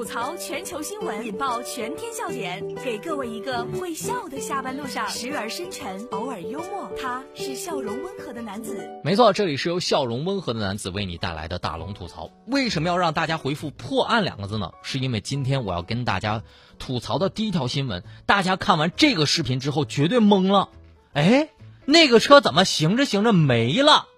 [0.00, 6.90] 吐槽全球新闻，引爆全天笑点，给各位一个会笑的下班路上，时而深沉，偶尔幽默。
[7.00, 8.90] 他是笑容温和的男子。
[9.04, 12.28] 没错，这里是由笑容温和的男子为你带来的大龙吐槽。
[12.46, 14.72] 为什么要让大家回复“破案”两个字呢？
[14.82, 16.42] 是因为今天我要跟大家
[16.80, 20.68] 吐槽的第一条新闻，大家看完这个视频之后绝对懵了。
[21.12, 21.48] 哎，
[21.84, 24.08] 那个车怎么行着行着没了？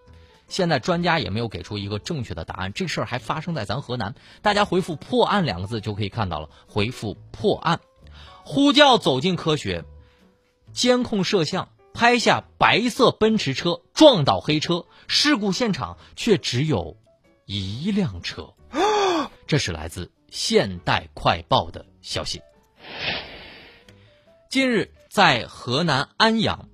[0.48, 4.14] 现在专家也没有给出一个正确的答案，这事儿还发生在咱河南。
[4.42, 6.50] 大家回复“破案”两个字就可以看到了。
[6.66, 7.80] 回复“破案”，
[8.44, 9.84] 呼叫走进科学，
[10.72, 16.98] 监控摄像拍下白色奔驰车撞倒黑车，事故现场却只有
[17.46, 18.52] 一辆车。
[19.46, 22.42] 这是来自《现代快报》的消息。
[24.50, 26.68] 近日，在河南安阳，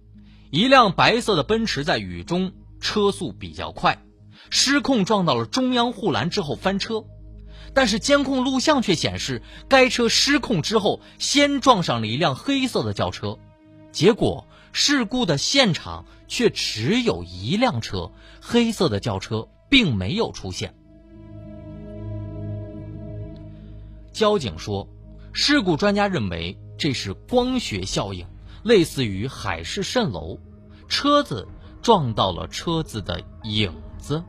[0.51, 2.52] 一辆白色的奔驰在雨中。
[2.80, 4.02] 车速比较快，
[4.50, 7.04] 失控撞到了中央护栏之后翻车，
[7.74, 13.38] 但是监控录像却显示，该车失控之后先撞上了一辆黑色的轿车，
[13.93, 20.74] 结果事故的现场却只有一辆车，黑色的轿车并没有出现。
[24.13, 24.88] 交警说，
[25.32, 28.26] 事故专家认为这是光学效应，
[28.63, 30.38] 类似于海市蜃楼，
[30.88, 31.46] 车子。
[31.89, 34.23] 撞到了车子的影子。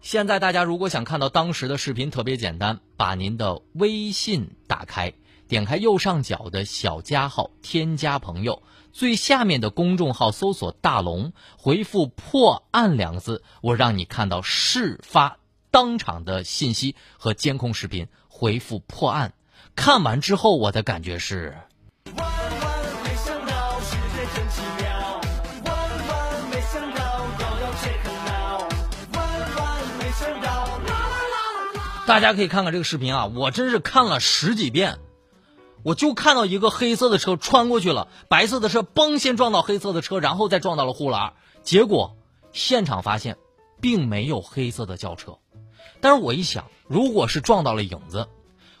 [0.00, 5.12] 现在大家如果想看到当时的视频，特别简单，把您的微信打开，
[5.48, 8.62] 点开右上角的小加号，添加朋友，
[8.92, 15.38] 最下面的公众号搜索“大龙”，回复“破案”两个字，我让你看到事发
[15.72, 18.06] 当场的信息和监控视频。
[18.28, 19.34] 回复“破案”，
[19.74, 21.58] 看完之后我的感觉是。
[32.06, 34.98] 大家可以看看这个视频啊，我真是看了十几遍，
[35.82, 41.32] 我就看到一个黑色的车穿过去了，白色的车嘣先撞到黑色的车，然后再撞到了护栏，
[41.62, 42.14] 结果
[42.52, 43.38] 现场发现
[43.80, 45.38] 并没有黑色的轿车。
[46.02, 48.28] 但是我一想，如果是撞到了影子，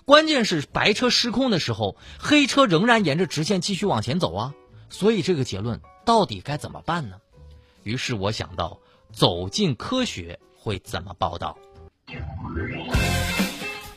[0.04, 4.54] 关键是白车失控的时候，黑车仍然沿着直线继续往前走啊，
[4.90, 7.16] 所以这个结论到底该怎么办呢？
[7.84, 8.80] 于是我想到，
[9.12, 11.56] 走进科学会怎么报道。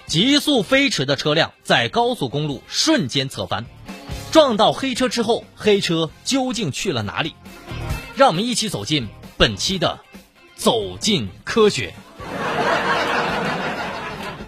[0.08, 3.66] 急速飞驰的车辆在高速公路瞬间侧翻，
[4.32, 7.36] 撞到黑车之后，黑车究竟去了哪里？
[8.16, 10.00] 让我们一起走进本期的
[10.56, 11.90] 《走进科学》，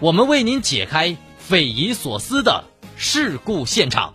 [0.00, 2.64] 我们为您解开匪夷所思的
[2.96, 4.14] 事故现场。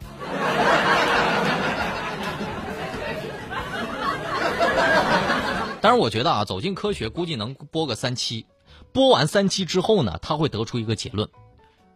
[5.79, 8.47] 当然，我觉得啊，《走进科学》估计能播个三期。
[8.91, 11.29] 播完三期之后呢，他会得出一个结论：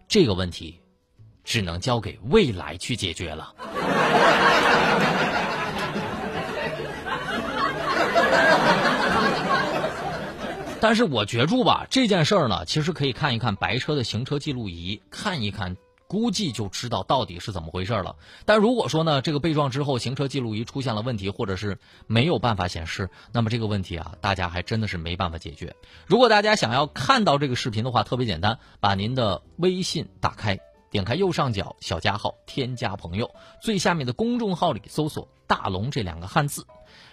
[0.07, 0.79] 这个问题
[1.43, 3.53] 只能交给未来去解决了。
[10.81, 15.75] 但是我觉住吧，这件事儿呢，其实可以看一看白车的行车记录仪，看一看。
[16.09, 18.15] 估计就知道到底是怎么回事了。
[18.43, 21.77] 但如果说呢，这个被撞之后行车记录仪出现了问题，或者是
[22.07, 25.75] 没有办法显示，那么这个问题啊，大家还真的是没办法解决。
[26.07, 30.59] 如果大家想要看到这个视频的话，特别简单，把您的微信打开，
[30.89, 33.29] 点开右上角小加号，添加朋友，
[33.61, 36.65] 最下面的公众号里搜索“大龙”这两个汉字，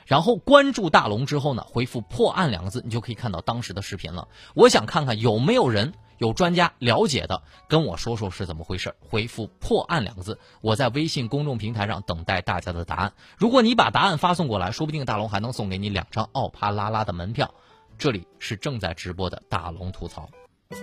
[0.04, 4.28] 然后关注大龙之后呢，回复“破案”两个字，你就可以看到当时的视频了。
[4.54, 5.94] 我想看看有没有人。
[6.18, 8.94] 有专家了解的，跟我说说是怎么回事。
[9.00, 13.12] 回复“破案”两个字，我在微信公众平台上等待大家的答案。
[13.36, 17.52] 如果你把答案发送过来，说不定大龙还能送给你两张奥帕拉拉的门票。
[17.98, 20.30] 这里是正在直播的大龙吐槽。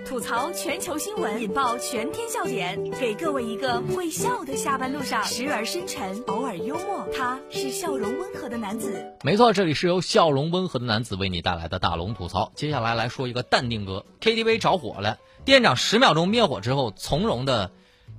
[0.07, 7.05] 吐槽全球新闻，引爆全天笑点，给各位一个会笑的下班路上，时而深沉，偶尔幽默。
[7.13, 9.13] 他是笑容温和的男子。
[9.23, 12.53] 没错，这里是由笑容温和的男子为你带来的大龙吐槽。
[12.55, 17.71] 接下来来说一个淡定哥，KTV 着火了，店长十秒钟灭火之后，从容的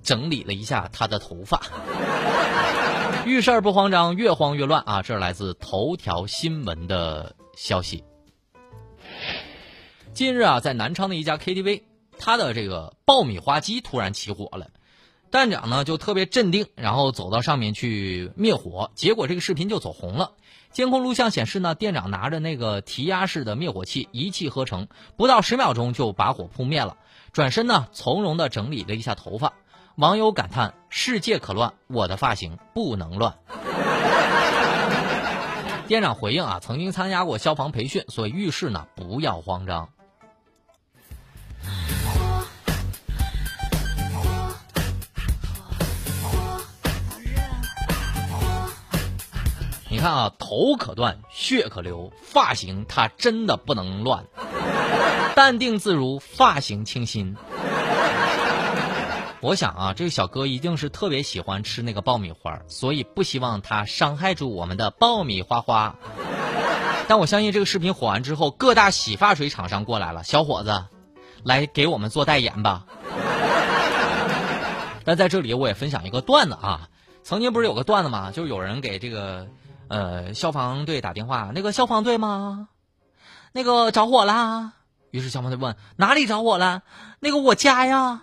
[0.02, 1.62] 整理了一下他的头发。
[3.24, 5.00] 遇事儿不慌张，越慌越乱啊！
[5.00, 8.04] 这是来自头条新闻的消息。
[10.14, 11.82] 近日啊，在南昌的一家 KTV，
[12.20, 14.68] 他的这个爆米花机突然起火了，
[15.32, 20.30] 店长呢就特别镇定，然后走到上面去灭火，结果这个视频就走红了。
[20.70, 26.96] 监控录像显示呢，店长拿着那个提压式的灭火器一气呵成，不到十秒钟就把火扑灭了，
[27.32, 29.54] 转身呢从容的整理了一下头发。
[29.96, 33.34] 网友感叹：世界可乱，我的发型不能乱。
[35.88, 39.88] 店长回应啊，曾经参加过消防培训，所以遇事呢不要慌张。
[50.04, 54.26] 看啊，头可断，血可流，发型它真的不能乱，
[55.34, 57.38] 淡定自如，发型清新。
[59.40, 65.96] 我想啊，这个小哥一定是特别喜欢吃那个爆米花，所以不希望他伤害住我们的爆米花花。
[67.08, 70.84] 但我相信这个视频火完之后，各大洗发水厂商过来了，小伙子，
[71.44, 72.84] 来给我们做代言吧。
[75.06, 76.90] 但在这里我也分享一个段子啊，
[77.22, 78.32] 曾经不是有个段子吗？
[78.32, 79.48] 就是有人给这个
[79.88, 82.68] 呃消防队打电话，那个消防队吗？
[83.52, 84.72] 那个着火啦。
[85.10, 86.82] 于是消防队问哪里着火了？
[87.20, 88.22] 那个我家呀。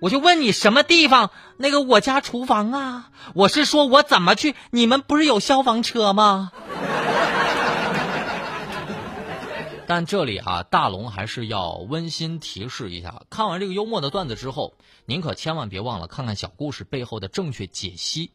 [0.00, 1.30] 我就问你什么地方？
[1.56, 3.10] 那个我家厨房啊！
[3.34, 4.54] 我是说我怎么去？
[4.70, 6.52] 你们不是有消防车吗？
[9.86, 14.74] 但这里啊，大龙还是要温馨提示一下：看完这个幽默的段子之后，
[15.06, 18.32] 您可千万别忘了看看小故事背后的正确解析。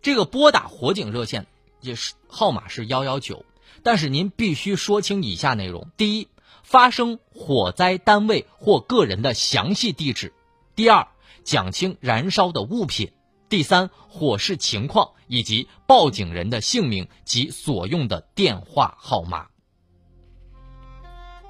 [0.00, 1.46] 这个拨打火警热线
[1.82, 3.44] 也是号码是幺幺九，
[3.82, 6.28] 但是您必须说清以下内容：第一，
[6.62, 10.32] 发生火灾单位或个人的详细地址。
[10.74, 11.06] 第二，
[11.44, 13.08] 讲清燃烧的物品；
[13.48, 19.48] 第三，火势情况以及报警人的姓名及所用的电话号码。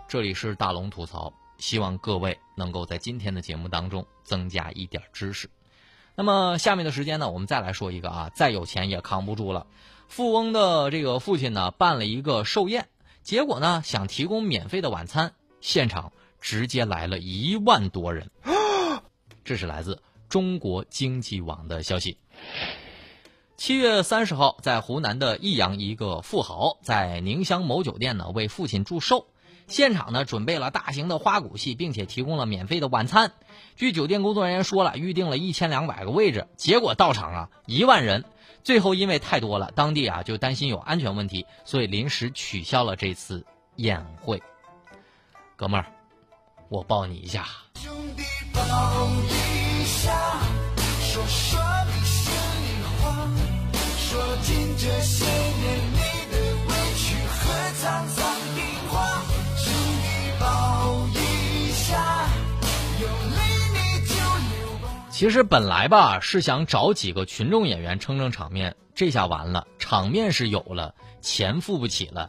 [0.08, 5.48] 这里是大龙吐槽，希望各位能够在今天的节目当中增加一点知识。
[6.14, 9.66] 那么下面的时间呢，我们再来说一个啊，再有钱也扛不住了。
[10.12, 12.86] 富翁的这个父亲呢，办了一个寿宴，
[13.22, 15.32] 结果呢，想提供免费的晚餐，
[15.62, 18.30] 现场直接来了一万多人。
[19.42, 22.18] 这是来自中国经济网的消息。
[23.56, 29.28] 七月三十号，在湖南的益阳，一个富豪在宁乡某酒店呢为父亲祝寿，
[29.66, 33.32] 现场呢准备了大型的花鼓戏，并且提供了免费的晚餐。
[33.76, 38.26] 据酒店工作人员说了，预定了一千两百个位置，结果到场啊一万人，
[38.62, 43.44] 最后因为太多了，当地啊就担心有安全问题，所以临时取消了这次
[43.76, 44.42] 宴会。
[45.56, 45.86] 哥们儿，
[46.68, 47.46] 我抱你一下。
[48.52, 50.12] 抱一下，
[51.00, 53.28] 说说你心里话，
[53.96, 55.00] 说尽这
[65.22, 72.28] 其实本来吧是想找几个群众演员撑撑场面，这下完了，场面是有了，钱付不起了。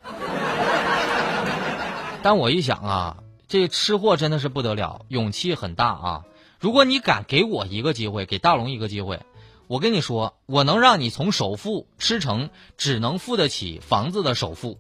[2.22, 3.18] 但我一想啊。
[3.48, 6.22] 这吃货真的是不得了，勇气很大啊！
[6.60, 9.22] 如果你敢给我一个机会，给大龙一个机会，
[9.66, 14.78] 我跟你说，我能让你从首付吃成只能付得起房子的首付。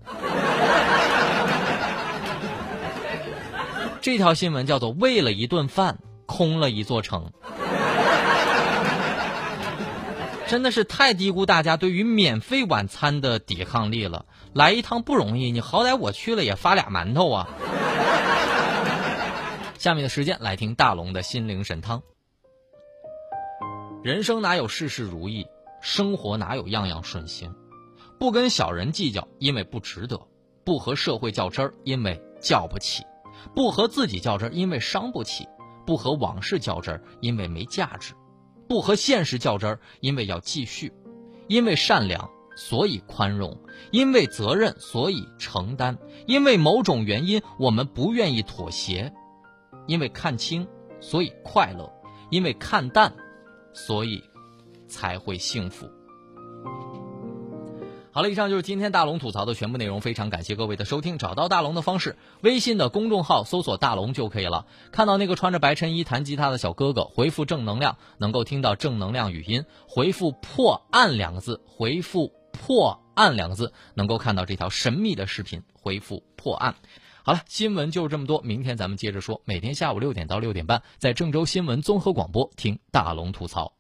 [4.01, 7.31] 这条新闻叫做“为了一顿饭空了一座城”，
[10.53, 14.27] 真的是太低估大家对于免费晚餐的抵抗力了。
[14.53, 17.49] 来一趟不容易，你好歹我去了也发俩馒头啊！
[19.79, 22.03] 下面的时间来听大龙的心灵神汤。
[24.03, 25.47] 人生哪有事事如意，
[25.81, 27.51] 生活哪有样样顺心？
[28.19, 30.17] 不跟小人计较，因为不值得；
[30.63, 33.01] 不和社会较真儿，因为较不起；
[33.55, 35.45] 不和自己较真儿，因为伤不起；
[35.83, 38.13] 不和往事较真儿，因为没价值；
[38.67, 40.91] 不和现实较真儿，因为要继续。
[41.47, 43.51] 因为善良，所以宽容；
[43.91, 49.11] 因为责任，所以承担；因为某种原因，我们不愿意妥协。
[49.85, 50.65] 因为看清，
[51.01, 51.85] 所以快乐；
[52.29, 53.13] 因为看淡，
[53.73, 54.23] 所以
[54.87, 55.85] 才会幸福。
[58.15, 59.99] 好了，以上就是今天大龙吐槽的全部内容。
[59.99, 61.17] 非常感谢各位的收听。
[61.17, 64.67] 找到大龙的方式，微信的公众号搜索“大龙”就可以了。
[64.91, 75.63] 看到那个穿着白衬衣弹吉他的小哥哥，回复“正能量”，能够听到正能量语音；回复“破案”两个字，回复“破案”两个字，能够看到这条神秘的视频。
[75.73, 76.75] 回复“破案”。
[77.25, 78.43] 好了，新闻就是这么多。
[78.43, 79.41] 明天咱们接着说。
[79.45, 83.73] 每天下午六点到六点半，在郑州新闻综合广播听大龙吐槽。